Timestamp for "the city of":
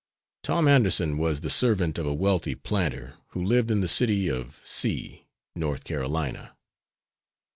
3.81-4.59